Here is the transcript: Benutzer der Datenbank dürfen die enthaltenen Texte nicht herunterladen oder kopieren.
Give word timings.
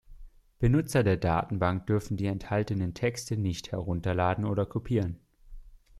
Benutzer 0.57 1.03
der 1.03 1.15
Datenbank 1.17 1.85
dürfen 1.85 2.17
die 2.17 2.25
enthaltenen 2.25 2.95
Texte 2.95 3.37
nicht 3.37 3.71
herunterladen 3.71 4.45
oder 4.45 4.65
kopieren. 4.65 5.19